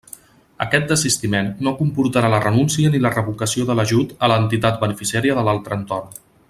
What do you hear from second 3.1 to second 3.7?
revocació